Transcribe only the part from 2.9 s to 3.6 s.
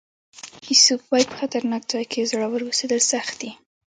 سخت دي.